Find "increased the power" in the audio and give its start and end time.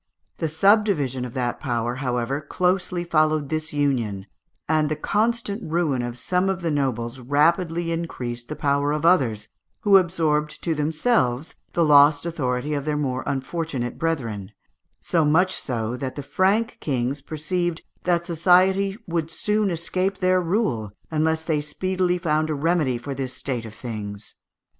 7.91-8.91